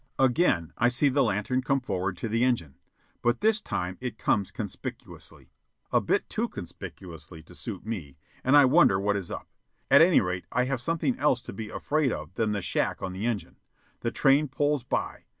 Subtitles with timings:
[0.17, 2.73] Again I see the lantern come forward to the engine.
[3.21, 5.51] But this time it comes conspicuously.
[5.91, 9.47] A bit too conspicuously to suit me, and I wonder what is up.
[9.91, 13.13] At any rate I have something else to be afraid of than the shack on
[13.13, 13.57] the engine.
[13.99, 15.25] The train pulls by.